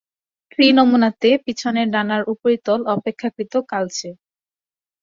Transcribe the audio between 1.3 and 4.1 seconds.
পিছনের ডানার উপরিতল অপেক্ষাকৃত কালচে।